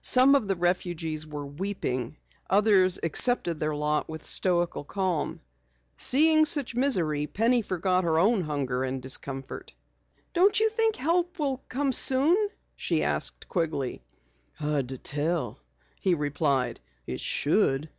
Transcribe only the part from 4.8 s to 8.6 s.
calm. Seeing such misery, Penny forgot her own